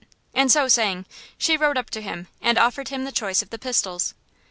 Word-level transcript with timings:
And 0.33 0.51
so 0.51 0.67
saying, 0.67 1.05
she 1.37 1.55
rode 1.57 1.77
up 1.77 1.91
to 1.91 2.01
him 2.01 2.25
and 2.41 2.57
offered 2.57 2.87
him 2.87 3.03
the 3.05 3.11
choice 3.11 3.43
of 3.43 3.51
the 3.51 3.59
pistols. 3.59 4.15